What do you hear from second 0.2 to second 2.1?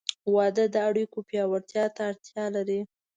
•واده د اړیکو پیاوړتیا ته